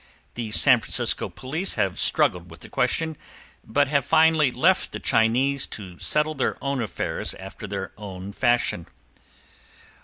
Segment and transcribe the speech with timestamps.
[0.33, 3.15] The San Francisco police have struggled with the question,
[3.63, 8.87] but have finally left the Chinese to settle their own affairs after their own fashion.